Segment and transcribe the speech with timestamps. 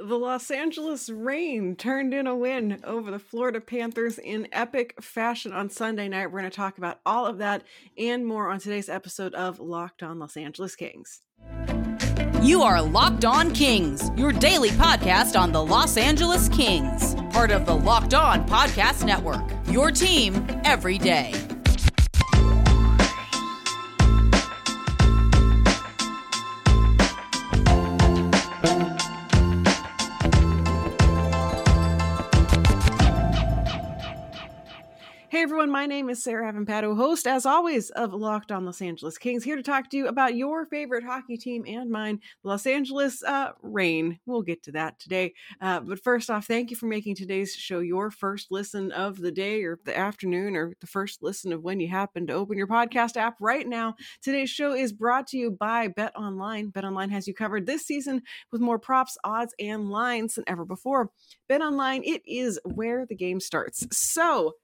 [0.00, 5.52] The Los Angeles Reign turned in a win over the Florida Panthers in epic fashion
[5.52, 6.26] on Sunday night.
[6.26, 7.64] We're going to talk about all of that
[7.96, 11.22] and more on today's episode of Locked On Los Angeles Kings.
[12.42, 17.66] You are Locked On Kings, your daily podcast on the Los Angeles Kings, part of
[17.66, 19.50] the Locked On Podcast Network.
[19.68, 21.34] Your team every day.
[35.38, 39.18] Hey everyone, my name is Sarah Evan host as always of Locked On Los Angeles
[39.18, 43.22] Kings, here to talk to you about your favorite hockey team and mine, Los Angeles
[43.22, 44.18] uh, Reign.
[44.26, 45.34] We'll get to that today.
[45.60, 49.30] Uh, but first off, thank you for making today's show your first listen of the
[49.30, 52.66] day or the afternoon or the first listen of when you happen to open your
[52.66, 53.94] podcast app right now.
[54.20, 56.70] Today's show is brought to you by Bet Online.
[56.70, 60.64] Bet Online has you covered this season with more props, odds, and lines than ever
[60.64, 61.10] before.
[61.48, 63.86] Bet Online, it is where the game starts.
[63.92, 64.54] So,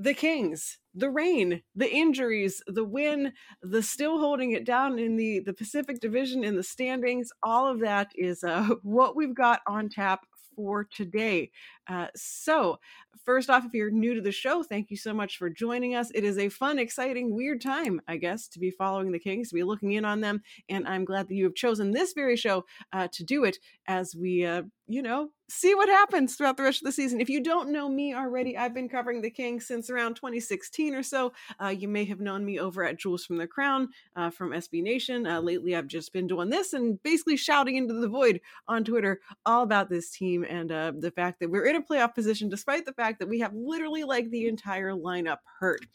[0.00, 5.40] the Kings, the Reign, the injuries, the win, the still holding it down in the
[5.40, 9.90] the Pacific Division in the standings, all of that is uh, what we've got on
[9.90, 10.20] tap
[10.56, 11.50] for today.
[11.88, 12.78] Uh, so,
[13.24, 16.10] first off, if you're new to the show, thank you so much for joining us.
[16.14, 19.54] It is a fun, exciting, weird time, I guess, to be following the Kings, to
[19.54, 20.42] be looking in on them.
[20.68, 24.14] And I'm glad that you have chosen this very show uh, to do it as
[24.14, 27.20] we, uh, you know, see what happens throughout the rest of the season.
[27.20, 31.02] If you don't know me already, I've been covering the Kings since around 2016 or
[31.02, 31.32] so.
[31.62, 34.82] Uh, you may have known me over at Jewels from the Crown uh, from SB
[34.82, 35.26] Nation.
[35.26, 39.20] Uh, lately, I've just been doing this and basically shouting into the void on Twitter
[39.44, 42.86] all about this team and uh, the fact that we're in a playoff position, despite
[42.86, 45.86] the fact that we have literally like the entire lineup hurt.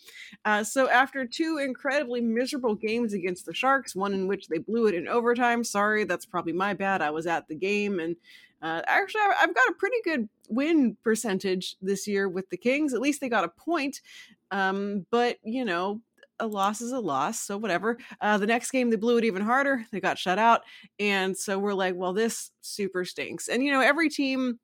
[0.43, 4.87] Uh, so after two incredibly miserable games against the Sharks, one in which they blew
[4.87, 5.63] it in overtime.
[5.63, 7.01] Sorry, that's probably my bad.
[7.01, 8.15] I was at the game and
[8.61, 12.93] uh, actually, I've got a pretty good win percentage this year with the Kings.
[12.93, 14.01] At least they got a point.
[14.49, 16.01] Um, but, you know,
[16.39, 17.39] a loss is a loss.
[17.39, 17.99] So, whatever.
[18.19, 19.85] Uh, the next game, they blew it even harder.
[19.91, 20.61] They got shut out.
[20.99, 23.49] And so we're like, well, this super stinks.
[23.49, 24.59] And, you know, every team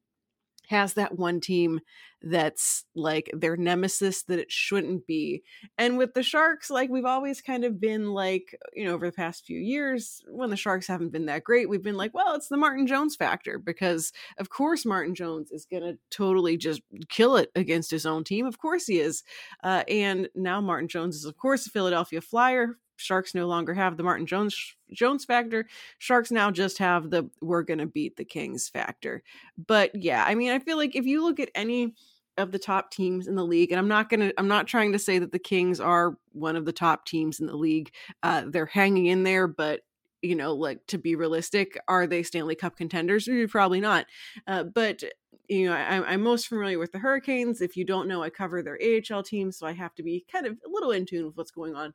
[0.71, 1.79] has that one team
[2.23, 5.43] that's like their nemesis that it shouldn't be.
[5.77, 9.11] And with the Sharks, like we've always kind of been like, you know, over the
[9.11, 12.47] past few years, when the Sharks haven't been that great, we've been like, well, it's
[12.47, 17.37] the Martin Jones factor because, of course, Martin Jones is going to totally just kill
[17.37, 18.45] it against his own team.
[18.45, 19.23] Of course, he is.
[19.63, 23.97] Uh, and now Martin Jones is, of course, a Philadelphia Flyer Sharks no longer have
[23.97, 25.67] the Martin Jones Jones factor.
[25.99, 29.23] Sharks now just have the we're going to beat the Kings factor.
[29.67, 31.93] But yeah, I mean, I feel like if you look at any
[32.37, 34.99] of the top teams in the league and i'm not gonna i'm not trying to
[34.99, 37.91] say that the kings are one of the top teams in the league
[38.23, 39.81] uh they're hanging in there but
[40.21, 44.05] you know like to be realistic are they stanley cup contenders probably not
[44.47, 45.03] uh, but
[45.47, 48.61] you know I, i'm most familiar with the hurricanes if you don't know i cover
[48.61, 51.37] their ahl team so i have to be kind of a little in tune with
[51.37, 51.93] what's going on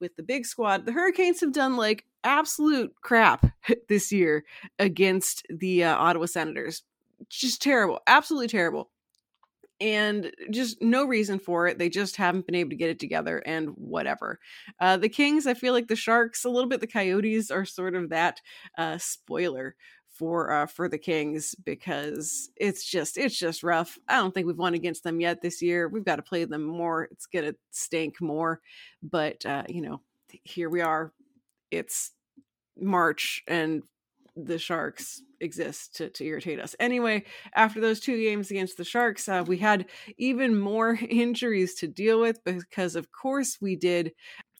[0.00, 0.86] with the big squad.
[0.86, 3.46] The Hurricanes have done like absolute crap
[3.88, 4.44] this year
[4.78, 6.82] against the uh, Ottawa Senators.
[7.28, 8.90] Just terrible, absolutely terrible.
[9.80, 11.78] And just no reason for it.
[11.78, 14.38] They just haven't been able to get it together and whatever.
[14.80, 17.94] Uh, the Kings, I feel like the Sharks, a little bit the Coyotes are sort
[17.94, 18.40] of that
[18.78, 19.74] uh, spoiler
[20.14, 23.98] for uh, for the Kings because it's just it's just rough.
[24.08, 25.88] I don't think we've won against them yet this year.
[25.88, 27.04] We've got to play them more.
[27.04, 28.60] It's gonna stink more,
[29.02, 30.00] but uh, you know,
[30.44, 31.12] here we are.
[31.70, 32.12] It's
[32.78, 33.82] March and
[34.36, 36.74] the Sharks exist to, to irritate us.
[36.80, 37.24] Anyway,
[37.54, 39.86] after those two games against the Sharks, uh, we had
[40.18, 44.12] even more injuries to deal with because, of course, we did.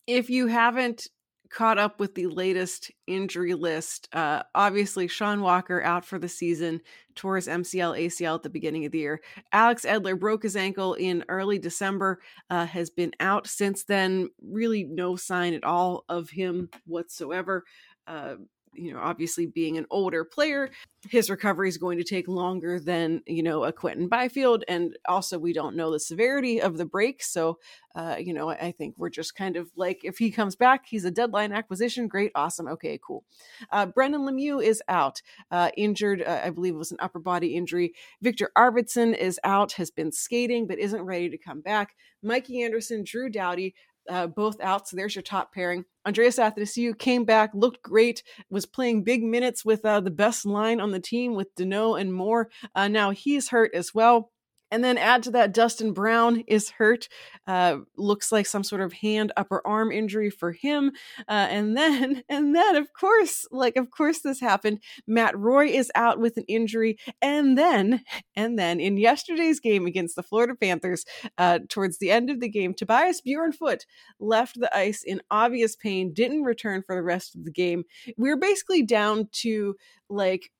[0.07, 1.07] If you haven't
[1.55, 4.09] caught up with the latest injury list.
[4.11, 6.81] Uh, obviously, Sean Walker out for the season,
[7.15, 9.21] tore his MCL, ACL at the beginning of the year.
[9.53, 14.27] Alex Edler broke his ankle in early December, uh, has been out since then.
[14.43, 17.63] Really, no sign at all of him whatsoever.
[18.05, 18.35] Uh,
[18.75, 20.69] you know, obviously being an older player,
[21.09, 24.63] his recovery is going to take longer than, you know, a Quinton Byfield.
[24.67, 27.23] And also, we don't know the severity of the break.
[27.23, 27.59] So,
[27.95, 31.05] uh, you know, I think we're just kind of like, if he comes back, he's
[31.05, 32.07] a deadline acquisition.
[32.07, 32.31] Great.
[32.35, 32.67] Awesome.
[32.67, 33.23] Okay, cool.
[33.71, 35.21] Uh, Brendan Lemieux is out,
[35.51, 36.21] uh, injured.
[36.21, 37.93] Uh, I believe it was an upper body injury.
[38.21, 41.95] Victor Arvidsson is out, has been skating, but isn't ready to come back.
[42.23, 43.75] Mikey Anderson, Drew Doughty,
[44.09, 44.87] uh, both out.
[44.87, 45.85] So there's your top pairing.
[46.05, 50.79] Andreas Athanasiou came back, looked great, was playing big minutes with uh, the best line
[50.79, 52.49] on the team with Danault and Moore.
[52.75, 54.31] Uh, now he's hurt as well.
[54.71, 57.07] And then add to that, Dustin Brown is hurt.
[57.47, 60.91] Uh, looks like some sort of hand, upper arm injury for him.
[61.27, 64.79] Uh, and then, and then, of course, like of course this happened.
[65.07, 66.97] Matt Roy is out with an injury.
[67.21, 68.03] And then,
[68.35, 71.05] and then in yesterday's game against the Florida Panthers,
[71.37, 73.81] uh, towards the end of the game, Tobias Bjornfot
[74.19, 77.83] left the ice in obvious pain, didn't return for the rest of the game.
[78.17, 79.75] We we're basically down to
[80.09, 80.51] like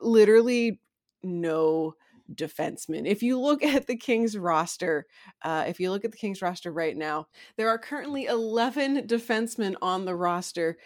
[0.00, 0.80] literally
[1.22, 1.94] no
[2.34, 3.06] defensemen.
[3.06, 5.06] If you look at the Kings roster,
[5.42, 7.26] uh, if you look at the Kings roster right now,
[7.56, 10.78] there are currently 11 defensemen on the roster.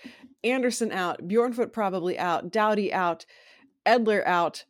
[0.44, 3.26] Anderson out, Bjornfot probably out, Doughty out,
[3.86, 4.64] Edler out,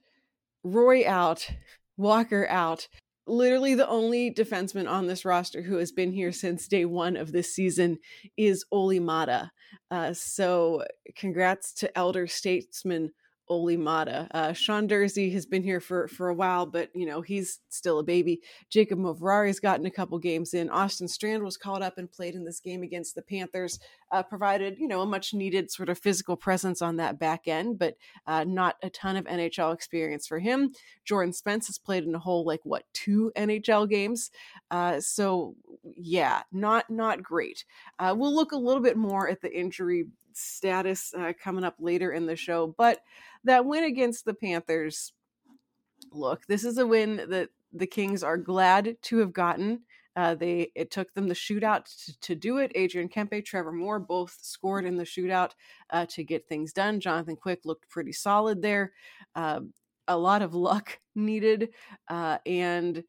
[0.62, 1.48] Roy out,
[1.96, 2.88] Walker out.
[3.28, 7.32] Literally, the only defenseman on this roster who has been here since day one of
[7.32, 7.98] this season
[8.36, 9.50] is Olli Maatta.
[9.90, 10.84] Uh, so,
[11.16, 13.10] congrats to elder statesman
[13.48, 14.28] Olli Maatta.
[14.32, 17.98] Uh, Sean Durzi has been here for for a while, but you know he's still
[17.98, 18.40] a baby.
[18.70, 20.68] Jacob Moverare's gotten a couple games in.
[20.70, 23.78] Austin Strand was called up and played in this game against the Panthers.
[24.12, 27.78] Uh, provided you know a much needed sort of physical presence on that back end,
[27.78, 27.96] but
[28.26, 30.72] uh, not a ton of NHL experience for him.
[31.04, 34.30] Jordan Spence has played in a whole like what two NHL games,
[34.70, 35.54] uh, so
[35.96, 37.64] yeah, not not great.
[37.98, 42.12] Uh, we'll look a little bit more at the injury status uh, coming up later
[42.12, 42.74] in the show.
[42.76, 43.00] But
[43.44, 45.12] that win against the Panthers,
[46.12, 49.80] look, this is a win that the Kings are glad to have gotten.
[50.14, 52.72] Uh, they it took them the shootout to, to, do it.
[52.74, 55.50] Adrian Kempe, Trevor Moore both scored in the shootout
[55.90, 57.00] uh, to get things done.
[57.00, 58.92] Jonathan Quick looked pretty solid there.
[59.34, 59.60] Uh,
[60.08, 61.68] a lot of luck needed,
[62.08, 63.04] uh, and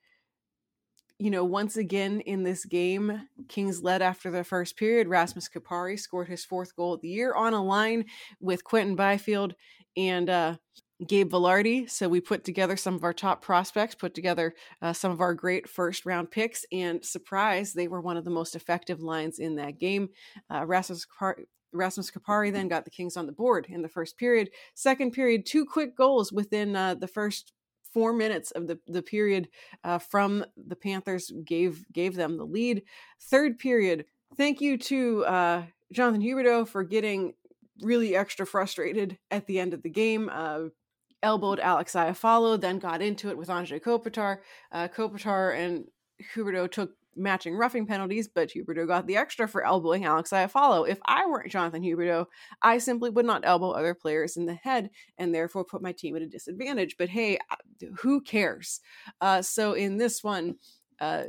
[1.19, 5.07] you know, once again in this game, Kings led after the first period.
[5.07, 8.05] Rasmus Kupari scored his fourth goal of the year on a line
[8.39, 9.55] with Quinton Byfield
[9.95, 10.55] and uh,
[11.05, 11.89] Gabe Vilardi.
[11.89, 15.33] So we put together some of our top prospects, put together uh, some of our
[15.33, 19.55] great first round picks, and surprise, they were one of the most effective lines in
[19.55, 20.09] that game.
[20.51, 24.17] Uh, Rasmus Kupari, Rasmus Kupari then got the Kings on the board in the first
[24.17, 24.49] period.
[24.73, 27.53] Second period, two quick goals within uh, the first
[27.97, 29.49] four minutes of the, the period
[29.83, 32.83] uh, from the Panthers gave gave them the lead.
[33.19, 34.05] Third period,
[34.35, 37.33] thank you to uh, Jonathan Huberdeau for getting
[37.81, 40.29] really extra frustrated at the end of the game.
[40.31, 40.65] Uh,
[41.23, 44.41] elbowed Alex Iafallo, then got into it with Anze Kopitar.
[44.71, 45.85] Uh, Kopitar and
[46.35, 50.87] Huberdeau took matching roughing penalties, but Huberdeau got the extra for elbowing Alex Iafallo.
[50.87, 52.27] If I weren't Jonathan Huberdeau,
[52.61, 56.15] I simply would not elbow other players in the head and therefore put my team
[56.15, 56.95] at a disadvantage.
[56.97, 57.39] But hey,
[57.99, 58.81] who cares?
[59.21, 60.55] Uh, so in this one,
[60.99, 61.23] uh,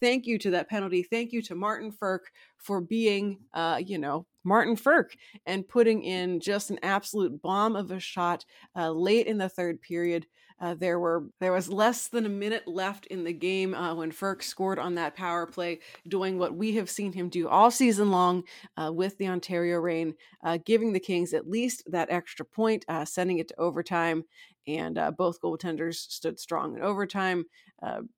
[0.00, 1.02] thank you to that penalty.
[1.02, 2.20] Thank you to Martin Frk
[2.56, 5.16] for being, uh, you know, Martin Frk
[5.46, 8.44] and putting in just an absolute bomb of a shot
[8.76, 10.26] uh, late in the third period.
[10.60, 14.12] Uh, there were there was less than a minute left in the game uh, when
[14.12, 18.10] Frk scored on that power play, doing what we have seen him do all season
[18.10, 18.44] long
[18.76, 20.14] uh, with the Ontario Reign,
[20.44, 24.24] uh, giving the Kings at least that extra point, uh, sending it to overtime.
[24.66, 27.44] And uh, both goaltenders stood strong in overtime,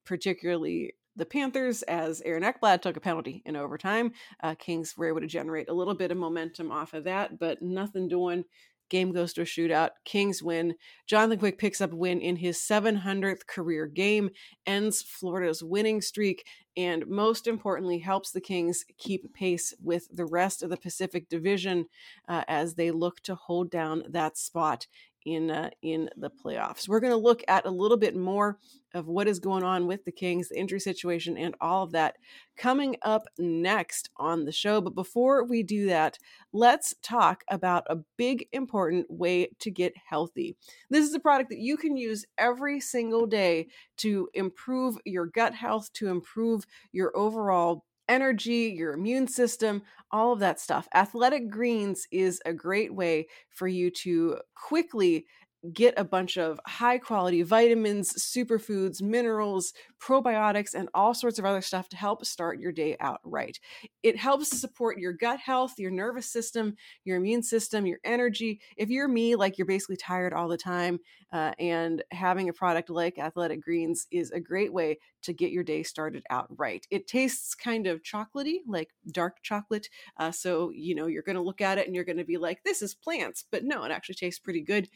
[0.05, 4.11] particularly the Panthers, as Aaron Ekblad took a penalty in overtime.
[4.59, 8.07] Kings were able to generate a little bit of momentum off of that, but nothing
[8.07, 8.45] doing
[8.89, 9.91] Game goes to a shootout.
[10.05, 10.75] Kings win.
[11.07, 14.29] Jonathan Quick picks up a win in his 700th career game,
[14.65, 16.45] ends Florida's winning streak,
[16.75, 21.87] and most importantly, helps the Kings keep pace with the rest of the Pacific Division
[22.27, 24.87] uh, as they look to hold down that spot
[25.27, 26.87] in uh, in the playoffs.
[26.87, 28.57] We're going to look at a little bit more
[28.93, 32.15] of what is going on with the Kings, the injury situation, and all of that
[32.55, 34.79] coming up next on the show.
[34.79, 36.17] But before we do that,
[36.53, 40.55] let's talk about a big important way to get healthy.
[40.89, 45.53] This is a product that you can use every single day to improve your gut
[45.53, 50.87] health, to improve your overall energy, your immune system, all of that stuff.
[50.93, 55.25] Athletic Greens is a great way for you to quickly
[55.73, 61.61] get a bunch of high quality vitamins, superfoods, minerals, probiotics, and all sorts of other
[61.61, 63.59] stuff to help start your day out right.
[64.03, 68.61] It helps support your gut health, your nervous system, your immune system, your energy.
[68.77, 70.99] If you're me, like you're basically tired all the time,
[71.33, 75.63] uh, and having a product like Athletic Greens is a great way to get your
[75.63, 76.87] day started out right.
[76.89, 79.89] It tastes kind of chocolatey, like dark chocolate.
[80.17, 82.37] Uh, so, you know, you're going to look at it and you're going to be
[82.37, 83.43] like, this is plants.
[83.51, 84.87] But no, it actually tastes pretty good.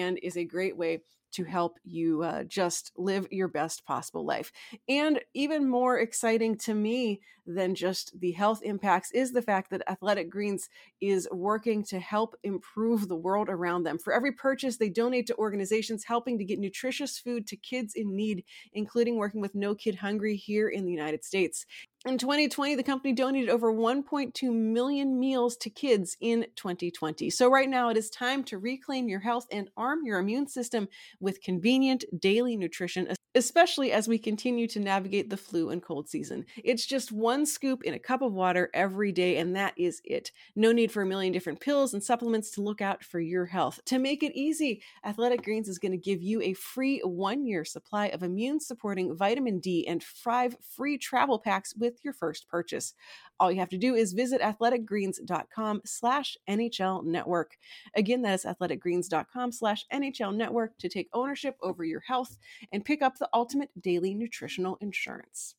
[0.00, 1.00] And is a great way
[1.32, 4.52] to help you uh, just live your best possible life.
[4.88, 9.82] And even more exciting to me than just the health impacts is the fact that
[9.88, 10.68] Athletic Greens
[11.00, 13.98] is working to help improve the world around them.
[13.98, 18.14] For every purchase, they donate to organizations helping to get nutritious food to kids in
[18.14, 21.66] need, including working with No Kid Hungry here in the United States.
[22.04, 27.30] In 2020, the company donated over 1.2 million meals to kids in 2020.
[27.30, 30.88] So, right now, it is time to reclaim your health and arm your immune system
[31.22, 36.44] with convenient daily nutrition, especially as we continue to navigate the flu and cold season.
[36.62, 40.32] It's just one scoop in a cup of water every day, and that is it.
[40.54, 43.80] No need for a million different pills and supplements to look out for your health.
[43.86, 47.64] To make it easy, Athletic Greens is going to give you a free one year
[47.64, 52.94] supply of immune supporting vitamin D and five free travel packs with your first purchase.
[53.40, 57.56] All you have to do is visit athleticgreens.com slash NHL network.
[57.96, 62.38] Again, that is athleticgreens.com slash NHL network to take ownership over your health
[62.72, 65.54] and pick up the ultimate daily nutritional insurance.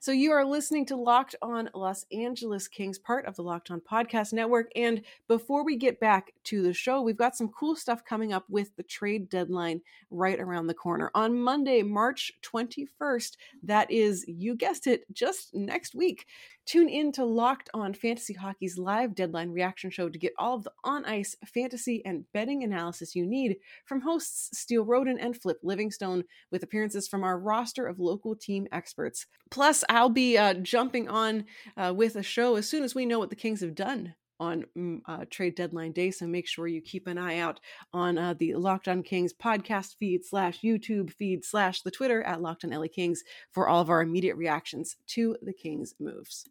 [0.00, 3.80] So, you are listening to Locked On Los Angeles Kings, part of the Locked On
[3.80, 4.70] Podcast Network.
[4.76, 8.44] And before we get back to the show, we've got some cool stuff coming up
[8.48, 9.80] with the trade deadline
[10.12, 11.10] right around the corner.
[11.16, 16.26] On Monday, March 21st, that is, you guessed it, just next week,
[16.68, 20.64] Tune in to Locked On Fantasy Hockey's live deadline reaction show to get all of
[20.64, 25.56] the on ice fantasy and betting analysis you need from hosts Steele Roden and Flip
[25.62, 29.24] Livingstone, with appearances from our roster of local team experts.
[29.50, 31.44] Plus, I'll be uh, jumping on
[31.76, 34.64] uh, with a show as soon as we know what the Kings have done on
[34.76, 36.10] mm, uh, trade deadline day.
[36.10, 37.60] So make sure you keep an eye out
[37.92, 42.42] on uh, the Locked On Kings podcast feed slash YouTube feed slash the Twitter at
[42.42, 46.46] Locked On LA Kings for all of our immediate reactions to the Kings moves.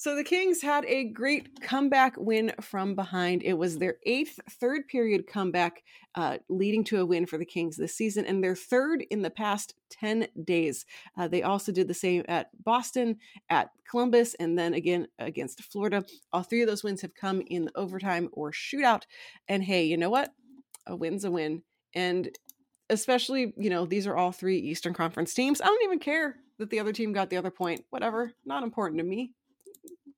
[0.00, 3.42] So the Kings had a great comeback win from behind.
[3.42, 5.82] It was their eighth third period comeback,
[6.14, 9.28] uh, leading to a win for the Kings this season, and their third in the
[9.28, 10.86] past 10 days.
[11.18, 13.18] Uh, they also did the same at Boston,
[13.50, 16.02] at Columbus, and then again against Florida.
[16.32, 19.02] All three of those wins have come in overtime or shootout.
[19.48, 20.32] And hey, you know what?
[20.86, 21.62] A win's a win.
[21.92, 22.30] And
[22.88, 25.60] especially, you know, these are all three Eastern Conference teams.
[25.60, 27.84] I don't even care that the other team got the other point.
[27.90, 28.32] Whatever.
[28.46, 29.34] Not important to me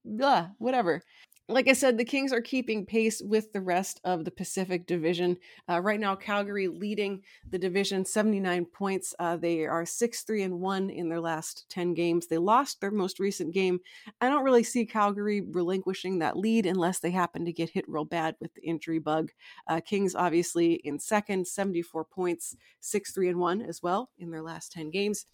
[0.04, 1.02] blah, whatever.
[1.48, 5.36] Like I said, the Kings are keeping pace with the rest of the Pacific Division.
[5.68, 9.12] Uh, right now, Calgary leading the division, 79 points.
[9.18, 12.28] Uh, they are 6 3 and 1 in their last 10 games.
[12.28, 13.80] They lost their most recent game.
[14.20, 18.04] I don't really see Calgary relinquishing that lead unless they happen to get hit real
[18.04, 19.30] bad with the injury bug.
[19.66, 24.42] Uh, Kings, obviously, in second, 74 points, 6 3 and 1 as well in their
[24.42, 25.26] last 10 games.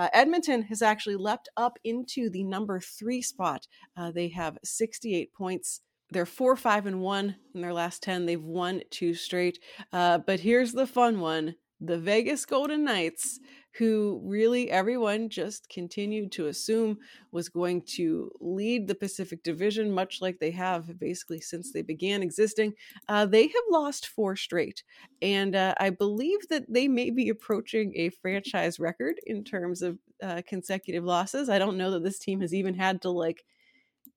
[0.00, 3.66] Uh, Edmonton has actually leapt up into the number three spot.
[3.98, 5.82] Uh, they have 68 points.
[6.10, 8.24] They're four, five, and one in their last 10.
[8.24, 9.58] They've won two straight.
[9.92, 13.40] Uh, but here's the fun one the Vegas Golden Knights
[13.74, 16.98] who really everyone just continued to assume
[17.30, 22.22] was going to lead the Pacific Division, much like they have basically since they began
[22.22, 22.74] existing.
[23.08, 24.82] Uh, they have lost four straight.
[25.22, 29.98] And uh, I believe that they may be approaching a franchise record in terms of
[30.22, 31.48] uh, consecutive losses.
[31.48, 33.44] I don't know that this team has even had to like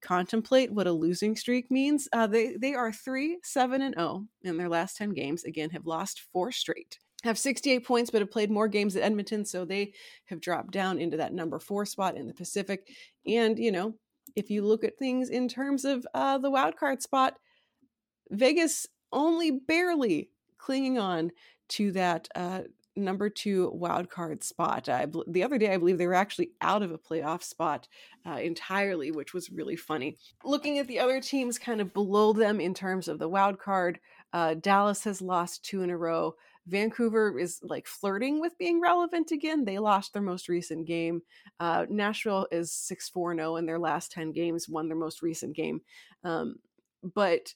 [0.01, 2.09] contemplate what a losing streak means.
[2.11, 5.43] Uh, they they are three, seven, and zero oh in their last ten games.
[5.43, 9.45] Again, have lost four straight have 68 points, but have played more games at Edmonton.
[9.45, 9.93] So they
[10.25, 12.87] have dropped down into that number four spot in the Pacific.
[13.25, 13.93] And, you know,
[14.35, 17.35] if you look at things in terms of uh, the wild card spot,
[18.29, 21.31] Vegas only barely clinging on
[21.69, 22.61] to that uh,
[22.95, 24.89] number two wild card spot.
[24.89, 27.87] I, the other day, I believe they were actually out of a playoff spot
[28.25, 30.17] uh, entirely, which was really funny.
[30.43, 33.99] Looking at the other teams kind of below them in terms of the wild card,
[34.31, 36.35] uh, Dallas has lost two in a row.
[36.67, 39.65] Vancouver is like flirting with being relevant again.
[39.65, 41.21] They lost their most recent game.
[41.59, 45.55] Uh, Nashville is 6 4 0 in their last 10 games, won their most recent
[45.55, 45.81] game.
[46.23, 46.55] Um,
[47.13, 47.53] but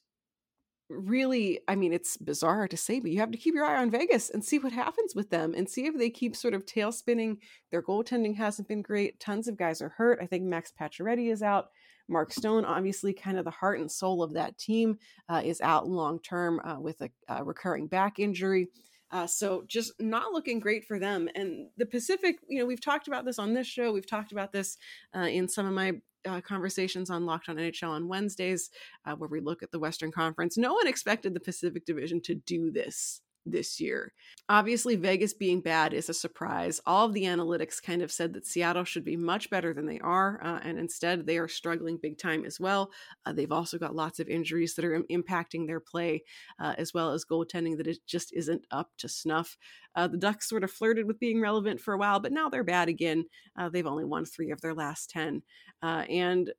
[0.90, 3.92] really, I mean, it's bizarre to say, but you have to keep your eye on
[3.92, 6.92] Vegas and see what happens with them and see if they keep sort of tail
[6.92, 7.38] spinning.
[7.72, 9.20] Their goaltending hasn't been great.
[9.20, 10.20] Tons of guys are hurt.
[10.22, 11.70] I think Max Pacioretty is out.
[12.10, 14.98] Mark Stone, obviously, kind of the heart and soul of that team,
[15.28, 18.70] uh, is out long term uh, with a, a recurring back injury.
[19.12, 21.30] Uh, so just not looking great for them.
[21.36, 23.92] And the Pacific, you know, we've talked about this on this show.
[23.92, 24.78] We've talked about this
[25.16, 25.94] uh, in some of my
[26.28, 28.70] uh, conversations on Locked On NHL on Wednesdays,
[29.06, 30.58] uh, where we look at the Western Conference.
[30.58, 34.13] No one expected the Pacific Division to do this this year.
[34.50, 36.80] Obviously, Vegas being bad is a surprise.
[36.86, 40.00] All of the analytics kind of said that Seattle should be much better than they
[40.00, 42.92] are, uh, and instead they are struggling big time as well.
[43.25, 46.24] Uh, they've also got lots of injuries that are Im- impacting their play,
[46.60, 49.58] uh, as well as goaltending that it just isn't up to snuff.
[49.96, 52.63] Uh, the Ducks sort of flirted with being relevant for a while, but now they're
[52.63, 53.25] bad again.
[53.58, 55.42] Uh, they've only won three of their last 10.
[55.82, 56.54] Uh, and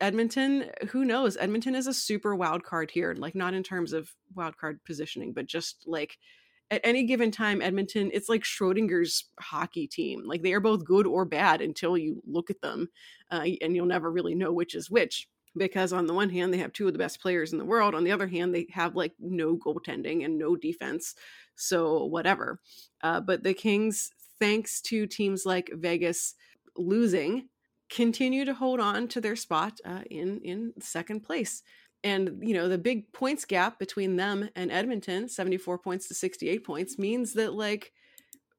[0.00, 1.36] Edmonton, who knows?
[1.36, 5.32] Edmonton is a super wild card here, like not in terms of wild card positioning,
[5.32, 6.18] but just like
[6.70, 10.24] at any given time, Edmonton, it's like Schrodinger's hockey team.
[10.26, 12.88] Like they are both good or bad until you look at them,
[13.30, 15.28] uh, and you'll never really know which is which.
[15.56, 17.94] Because on the one hand, they have two of the best players in the world.
[17.94, 21.14] On the other hand, they have like no goaltending and no defense.
[21.54, 22.58] So whatever.
[23.02, 24.10] Uh, but the Kings,
[24.40, 26.34] thanks to teams like Vegas
[26.76, 27.48] losing,
[27.90, 31.62] continue to hold on to their spot uh, in in second place.
[32.02, 36.14] And you know the big points gap between them and Edmonton, seventy four points to
[36.14, 37.92] sixty eight points, means that like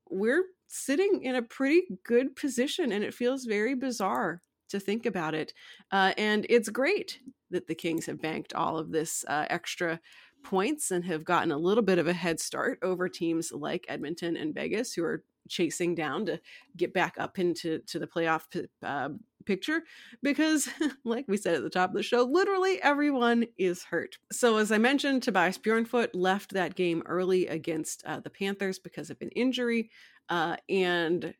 [0.09, 5.35] we're sitting in a pretty good position, and it feels very bizarre to think about
[5.35, 5.53] it.
[5.91, 7.19] Uh, and it's great
[7.51, 9.99] that the Kings have banked all of this uh, extra
[10.43, 14.35] points and have gotten a little bit of a head start over teams like Edmonton
[14.35, 16.39] and Vegas, who are chasing down to
[16.75, 18.43] get back up into to the playoff
[18.83, 19.09] uh,
[19.45, 19.83] picture
[20.23, 20.67] because
[21.03, 24.17] like we said at the top of the show literally everyone is hurt.
[24.31, 29.09] So as i mentioned tobias bjornfot left that game early against uh, the panthers because
[29.09, 29.89] of an injury
[30.29, 31.33] uh, and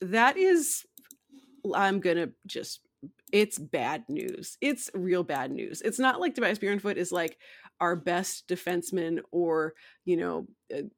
[0.00, 0.84] that is
[1.74, 2.80] i'm gonna just
[3.36, 4.56] it's bad news.
[4.62, 5.82] It's real bad news.
[5.82, 7.36] It's not like Tobias Bjornfot is like
[7.80, 9.74] our best defenseman or,
[10.06, 10.46] you know,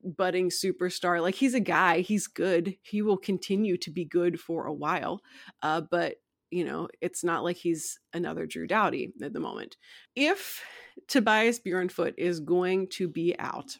[0.04, 1.20] budding superstar.
[1.20, 2.76] Like he's a guy, he's good.
[2.82, 5.20] He will continue to be good for a while.
[5.64, 6.18] Uh, but,
[6.52, 9.76] you know, it's not like he's another Drew Doughty at the moment.
[10.14, 10.62] If
[11.08, 13.78] Tobias Bjornfot is going to be out,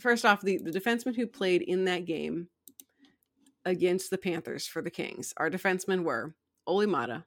[0.00, 2.50] first off, the, the defenseman who played in that game
[3.64, 6.36] against the Panthers for the Kings, our defensemen were
[6.70, 7.24] Olli Maatta,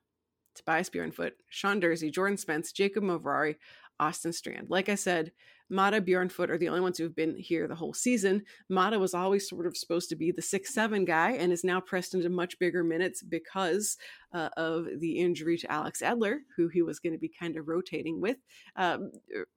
[0.55, 3.57] Tobias Bjornfot, Sean Durzi, Jordan Spence, Jacob Moverare,
[3.99, 4.69] Austin Strand.
[4.69, 5.33] Like I said,
[5.69, 8.43] Maatta, Bjornfot are the only ones who've been here the whole season.
[8.71, 12.13] Maatta was always sort of supposed to be the six-seven guy and is now pressed
[12.13, 13.97] into much bigger minutes because
[14.31, 17.67] uh, of the injury to Alex Edler, who he was going to be kind of
[17.67, 18.37] rotating with.
[18.77, 19.11] Um,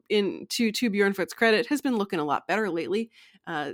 [0.09, 3.11] in to to Bjornfot's credit, has been looking a lot better lately.
[3.47, 3.73] Uh,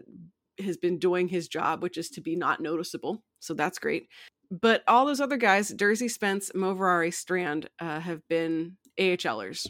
[0.58, 3.22] has been doing his job, which is to be not noticeable.
[3.40, 4.08] So that's great.
[4.52, 9.66] But all those other guys, Durzi, Spence, Moverare, Strand, uh, have been AHLers.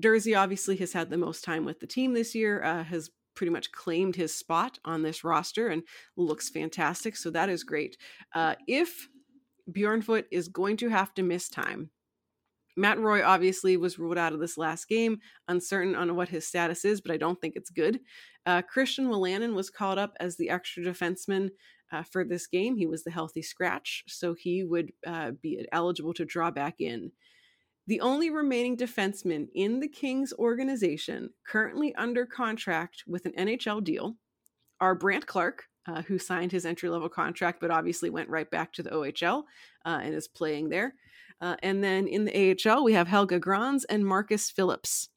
[0.00, 3.50] Durzi obviously has had the most time with the team this year, uh, has pretty
[3.50, 5.82] much claimed his spot on this roster and
[6.18, 7.16] looks fantastic.
[7.16, 7.96] So that is great.
[8.34, 9.08] Uh, if
[9.70, 11.90] Bjornfot is going to have to miss time,
[12.76, 15.18] Matt Roy obviously was ruled out of this last game,
[15.48, 18.00] uncertain on what his status is, but I don't think it's good.
[18.44, 21.48] Uh, Christian Wolanin was called up as the extra defenseman
[21.92, 22.76] uh, for this game.
[22.76, 27.12] He was the healthy scratch, so he would uh, be eligible to draw back in.
[27.86, 34.16] The only remaining defenseman in the Kings organization currently under contract with an NHL deal
[34.80, 38.72] are Brandt Clarke, uh, who signed his entry level contract but obviously went right back
[38.72, 39.44] to the OHL
[39.84, 40.94] uh, and is playing there.
[41.40, 45.10] Uh, and then in the AHL, we have Helge Grans and Marcus Phillips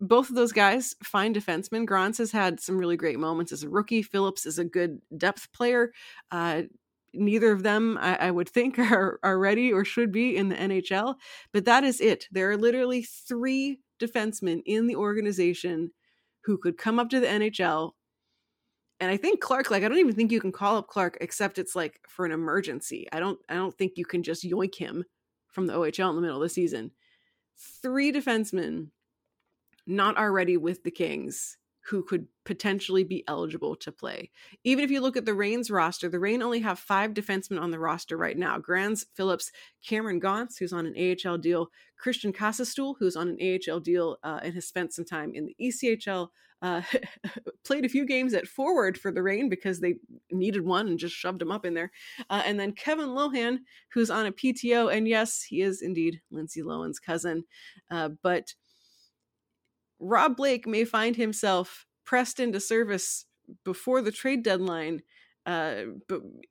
[0.00, 1.86] both of those guys, fine defensemen.
[1.86, 4.02] Grans has had some really great moments as a rookie.
[4.02, 5.92] Phillips is a good depth player.
[6.30, 6.62] Uh,
[7.12, 10.56] neither of them, I, I, would think, are, are ready or should be in the
[10.56, 11.16] NHL.
[11.52, 12.28] But that is it.
[12.30, 15.90] There are literally three defensemen in the organization
[16.42, 17.92] who could come up to the NHL.
[19.00, 21.58] And I think Clarke, like I don't even think you can call up Clarke except
[21.58, 23.06] it's like for an emergency.
[23.12, 25.04] I don't I don't think you can just yoink him
[25.48, 26.90] from the OHL in the middle of the season.
[27.80, 28.88] Three defensemen
[29.88, 31.56] not already with the Kings
[31.88, 34.30] who could potentially be eligible to play.
[34.62, 37.70] Even if you look at the Reign's roster, the Reign only have five defensemen on
[37.70, 38.58] the roster right now.
[38.58, 39.50] Grans, Phillips,
[39.86, 44.40] Cameron Gaunce, who's on an AHL deal, Christian Kasastul, who's on an AHL deal uh,
[44.42, 46.28] and has spent some time in the ECHL,
[46.60, 46.82] uh,
[47.64, 49.94] played a few games at forward for the Reign because they
[50.30, 51.90] needed one and just shoved him up in there.
[52.28, 53.60] Uh, and then Kevin Lohan,
[53.92, 57.44] who's on a PTO, and yes, he is indeed Lindsay Lohan's cousin.
[57.90, 58.52] Uh, but
[60.00, 63.26] Rob Blake may find himself pressed into service
[63.64, 65.02] before the trade deadline,
[65.46, 65.82] uh,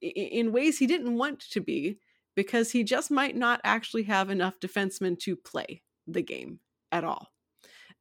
[0.01, 1.99] in ways he didn't want to be,
[2.35, 6.59] because he just might not actually have enough defensemen to play the game
[6.91, 7.27] at all,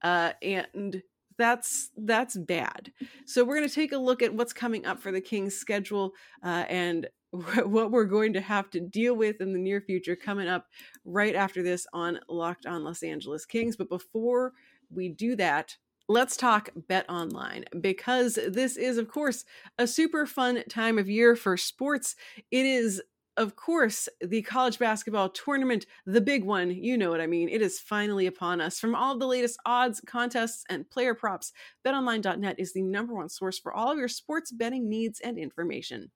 [0.02, 1.02] uh, and
[1.38, 2.92] that's that's bad.
[3.26, 6.12] So we're going to take a look at what's coming up for the Kings' schedule
[6.42, 7.08] uh, and
[7.64, 10.66] what we're going to have to deal with in the near future coming up
[11.04, 13.76] right after this on Locked On Los Angeles Kings.
[13.76, 14.52] But before
[14.90, 15.76] we do that,
[16.08, 19.44] let's talk bet online because this is of course
[19.76, 22.14] a super fun time of year for sports
[22.52, 23.02] it is
[23.36, 27.48] of course, the college basketball tournament, the big one, you know what I mean.
[27.48, 28.80] It is finally upon us.
[28.80, 31.52] From all the latest odds, contests, and player props,
[31.84, 36.10] betonline.net is the number one source for all of your sports betting needs and information.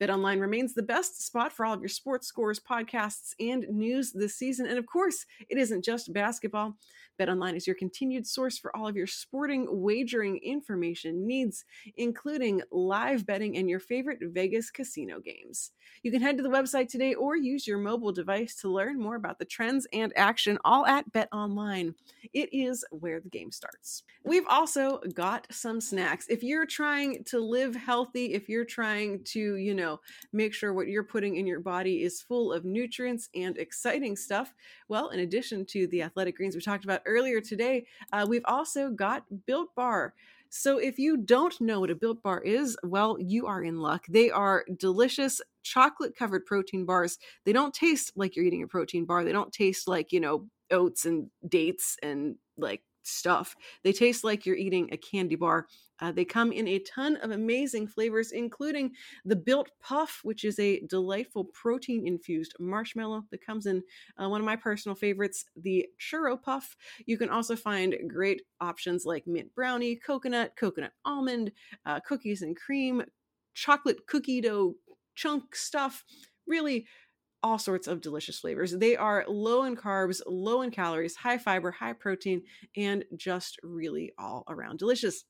[0.00, 4.36] BetOnline remains the best spot for all of your sports scores, podcasts, and news this
[4.36, 4.66] season.
[4.66, 6.76] And of course, it isn't just basketball.
[7.20, 11.66] BetOnline is your continued source for all of your sporting wagering information needs,
[11.98, 15.72] including live betting and your favorite Vegas casino games.
[16.02, 19.16] You can head to the website today or use your mobile device to learn more
[19.16, 21.94] about the trends and action, all at BetOnline.
[22.32, 24.04] It is where the game starts.
[24.24, 26.26] We've also got some snacks.
[26.28, 30.00] If you're trying to live healthy, if you're trying to, you know,
[30.32, 34.54] make sure what you're putting in your body is full of nutrients and exciting stuff,
[34.88, 38.90] well, in addition to the athletic greens we talked about earlier today, uh, we've also
[38.90, 40.14] got Built Bar.
[40.48, 44.04] So if you don't know what a Built Bar is, well, you are in luck.
[44.08, 47.18] They are delicious chocolate covered protein bars.
[47.44, 49.24] They don't taste like you're eating a protein bar.
[49.24, 53.56] They don't taste like, you know, oats and dates and like stuff.
[53.82, 55.66] They taste like you're eating a candy bar.
[56.00, 58.92] Uh, they come in a ton of amazing flavors, including
[59.24, 63.82] the Built Puff, which is a delightful protein infused marshmallow that comes in
[64.22, 66.76] uh, one of my personal favorites, the Churro Puff.
[67.06, 71.52] You can also find great options like mint brownie, coconut, coconut almond,
[71.86, 73.02] uh, cookies and cream,
[73.54, 74.74] chocolate cookie dough
[75.14, 76.04] chunk stuff.
[76.46, 76.86] Really,
[77.42, 78.72] all sorts of delicious flavors.
[78.72, 82.42] They are low in carbs, low in calories, high fiber, high protein,
[82.76, 85.24] and just really all around delicious.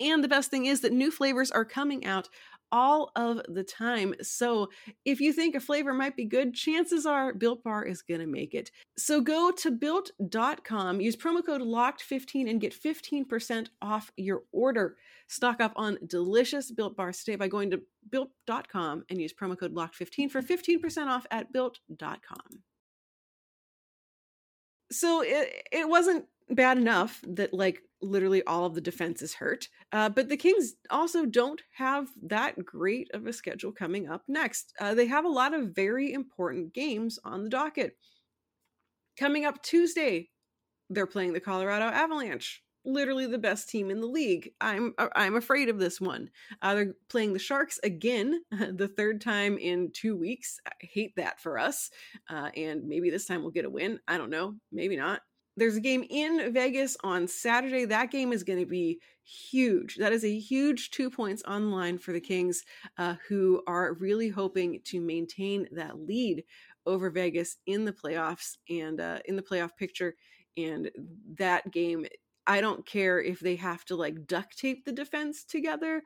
[0.00, 2.28] And the best thing is that new flavors are coming out
[2.70, 4.14] all of the time.
[4.22, 4.68] So
[5.04, 8.26] if you think a flavor might be good, chances are Built Bar is going to
[8.26, 8.70] make it.
[8.96, 14.96] So go to built.com, use promo code LOCKED15 and get 15% off your order.
[15.28, 17.80] Stock up on delicious Built Bars today by going to
[18.10, 22.62] built.com and use promo code LOCKED15 for 15% off at built.com.
[24.90, 29.68] So it, it wasn't bad enough that like literally all of the defense is hurt.
[29.92, 34.72] Uh, but the Kings also don't have that great of a schedule coming up next.
[34.80, 37.96] Uh, they have a lot of very important games on the docket.
[39.18, 40.30] Coming up Tuesday,
[40.90, 42.62] they're playing the Colorado Avalanche.
[42.84, 44.52] Literally the best team in the league.
[44.60, 46.30] I'm uh, I'm afraid of this one.
[46.62, 50.58] Uh, they're playing the Sharks again, the third time in two weeks.
[50.66, 51.90] I hate that for us.
[52.30, 53.98] Uh, and maybe this time we'll get a win.
[54.08, 54.54] I don't know.
[54.72, 55.20] Maybe not
[55.58, 57.84] there's a game in Vegas on Saturday.
[57.84, 59.96] That game is going to be huge.
[59.96, 62.64] That is a huge two points online for the Kings,
[62.96, 66.44] uh, who are really hoping to maintain that lead
[66.86, 70.14] over Vegas in the playoffs and uh, in the playoff picture.
[70.56, 70.90] And
[71.38, 72.06] that game,
[72.46, 76.02] I don't care if they have to like duct tape the defense together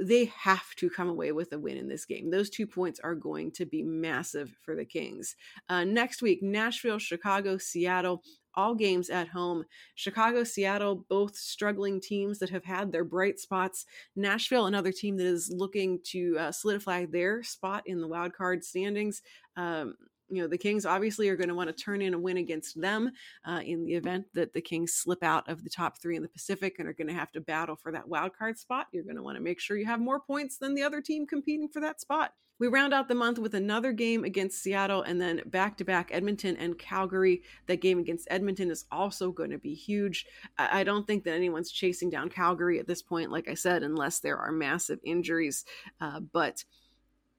[0.00, 2.30] they have to come away with a win in this game.
[2.30, 5.36] Those two points are going to be massive for the Kings.
[5.68, 8.22] Uh, next week, Nashville, Chicago, Seattle,
[8.56, 9.64] all games at home.
[9.94, 13.86] Chicago, Seattle, both struggling teams that have had their bright spots.
[14.14, 18.64] Nashville, another team that is looking to uh, solidify their spot in the wild card
[18.64, 19.22] standings.
[19.56, 19.96] Um,
[20.28, 22.80] you know the Kings obviously are going to want to turn in a win against
[22.80, 23.10] them
[23.44, 26.28] uh, in the event that the Kings slip out of the top three in the
[26.28, 28.86] Pacific and are going to have to battle for that wild card spot.
[28.92, 31.26] You're going to want to make sure you have more points than the other team
[31.26, 32.32] competing for that spot.
[32.58, 36.08] We round out the month with another game against Seattle and then back to back
[36.10, 37.42] Edmonton and Calgary.
[37.66, 40.26] That game against Edmonton is also going to be huge.
[40.56, 44.20] I don't think that anyone's chasing down Calgary at this point, like I said, unless
[44.20, 45.66] there are massive injuries.
[46.00, 46.64] Uh, but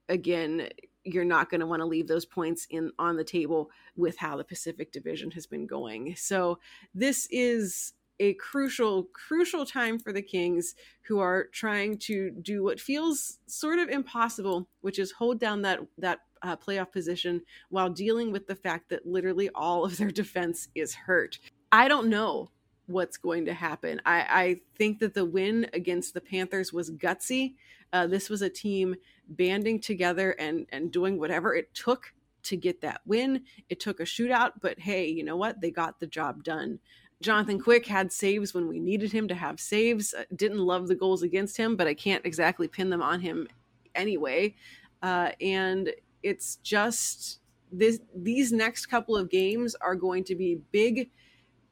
[0.07, 0.69] again,
[1.13, 4.37] you're not going to want to leave those points in on the table with how
[4.37, 6.15] the Pacific Division has been going.
[6.15, 6.59] So
[6.93, 12.79] this is a crucial crucial time for the Kings who are trying to do what
[12.79, 18.31] feels sort of impossible, which is hold down that that uh, playoff position while dealing
[18.31, 21.39] with the fact that literally all of their defense is hurt.
[21.71, 22.49] I don't know
[22.87, 24.01] what's going to happen.
[24.05, 27.55] I, I think that the win against the Panthers was gutsy.
[27.93, 28.95] Uh, this was a team
[29.29, 33.43] banding together and and doing whatever it took to get that win.
[33.69, 35.61] It took a shootout, but hey, you know what?
[35.61, 36.79] They got the job done.
[37.21, 40.13] Jonathan Quick had saves when we needed him to have saves.
[40.13, 43.47] Uh, didn't love the goals against him, but I can't exactly pin them on him
[43.95, 44.55] anyway.
[45.01, 45.91] Uh, and
[46.23, 47.39] it's just
[47.71, 51.09] this these next couple of games are going to be big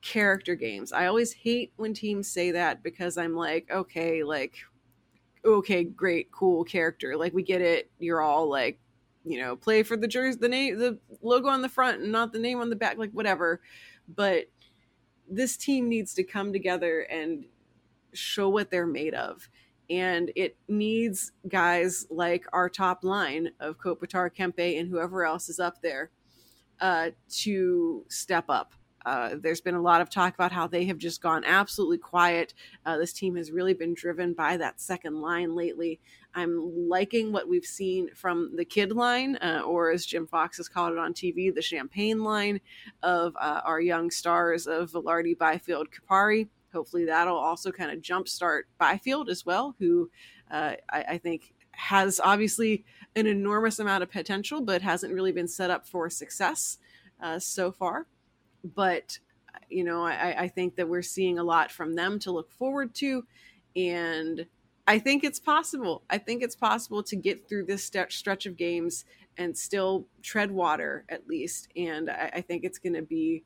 [0.02, 0.92] character games.
[0.92, 4.56] I always hate when teams say that because I'm like, okay, like
[5.46, 7.16] okay, great, cool character.
[7.16, 7.90] Like we get it.
[8.00, 8.80] You're all like,
[9.24, 12.34] you know, play for the jersey, the name, the logo on the front, and not
[12.34, 13.62] the name on the back, like whatever.
[14.08, 14.46] But
[15.30, 17.46] this team needs to come together and
[18.14, 19.50] show what they're made of.
[19.90, 25.60] And it needs guys like our top line of Kopitar, Kempe, and whoever else is
[25.60, 26.12] up there
[26.80, 28.74] uh, to step up.
[29.06, 32.54] Uh, there's been a lot of talk about how they have just gone absolutely quiet.
[32.86, 36.00] Uh, this team has really been driven by that second line lately.
[36.34, 40.68] I'm liking what we've seen from the kid line, uh, or as Jim Fox has
[40.68, 42.60] called it on TV, the champagne line
[43.04, 46.50] of uh, our young stars of Vilardi, Byfield, Kupari.
[46.74, 50.10] Hopefully, that'll also kind of jumpstart Byfield as well, who
[50.52, 52.84] uh, I, I think has obviously
[53.16, 56.80] an enormous amount of potential, but hasn't really been set up for success
[57.22, 58.08] uh, so far.
[58.74, 59.20] But
[59.70, 62.94] you know, I, I, think that we're seeing a lot from them to look forward
[62.96, 63.26] to,
[63.76, 64.46] and
[64.88, 66.04] I think it's possible.
[66.10, 69.06] I think it's possible to get through this st- stretch of games
[69.38, 71.70] and still tread water at least.
[71.76, 73.44] And I, I think it's going to be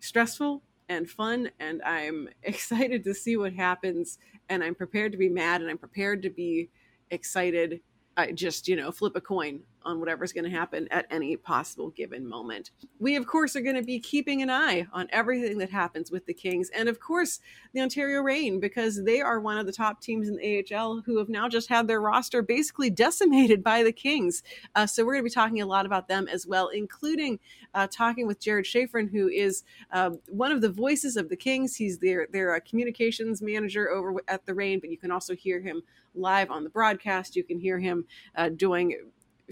[0.00, 4.18] stressful and fun, and I'm excited to see what happens.
[4.48, 6.70] And I'm prepared to be mad, and I'm prepared to be
[7.10, 7.80] excited.
[8.16, 11.90] I just, you know, flip a coin on whatever's going to happen at any possible
[11.90, 12.70] given moment.
[12.98, 16.26] We, of course, are going to be keeping an eye on everything that happens with
[16.26, 17.40] the Kings and, of course,
[17.72, 21.18] the Ontario Reign, because they are one of the top teams in the AHL who
[21.18, 24.42] have now just had their roster basically decimated by the Kings.
[24.74, 27.38] Uh, so we're going to be talking a lot about them as well, including
[27.74, 31.76] uh, talking with Jared Schafrin, who is uh, one of the voices of the Kings.
[31.76, 35.60] He's their, their uh, communications manager over at the Reign, but you can also hear
[35.60, 35.82] him
[36.14, 37.36] live on the broadcast.
[37.36, 38.04] You can hear him
[38.36, 38.96] uh, doing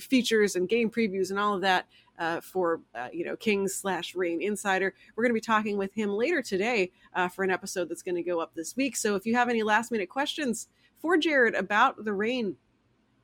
[0.01, 1.87] features and game previews and all of that
[2.19, 4.95] uh, for uh, you know Kings slash Reign Insider.
[5.15, 8.17] We're going to be talking with him later today uh, for an episode that's going
[8.17, 8.97] to go up this week.
[8.97, 12.57] So if you have any last minute questions for Jared about the Reign,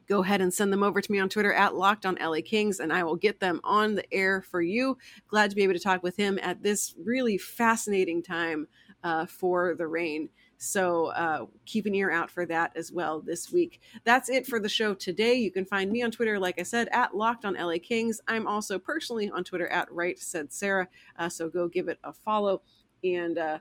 [0.08, 2.80] go ahead and send them over to me on Twitter at Locked on LA Kings,
[2.80, 4.96] and I will get them on the air for you.
[5.28, 8.68] Glad to be able to talk with him at this really fascinating time
[9.02, 10.28] uh, for the Reign.
[10.64, 13.80] So uh, keep an ear out for that as well this week.
[14.04, 15.34] That's it for the show today.
[15.34, 18.20] You can find me on Twitter, like I said, at Locked on LA Kings.
[18.28, 20.88] I'm also personally on Twitter at Right Said Sarah.
[21.18, 22.62] Uh, so go give it a follow
[23.04, 23.58] and uh,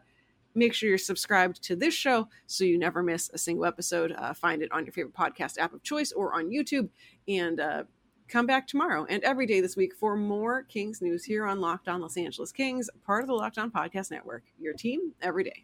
[0.55, 4.13] make sure you're subscribed to this show so you never miss a single episode.
[4.17, 6.87] Uh, find it on your favorite podcast app of choice or on YouTube.
[7.27, 7.83] And uh,
[8.29, 11.89] come back tomorrow and every day this week for more Kings news here on Locked
[11.89, 14.43] On Los Angeles Kings, part of the Locked On Podcast Network.
[14.57, 15.61] Your team every day.